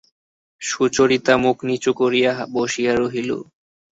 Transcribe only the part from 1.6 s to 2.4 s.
নিচু করিয়া